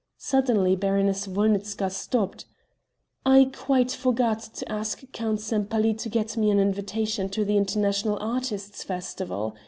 [0.17, 2.45] Suddenly Baroness Wolnitzka stopped:
[3.23, 8.17] "I quite forgot to ask Count Sempaly to get me an invitation to the international
[8.19, 9.55] artists' festival!"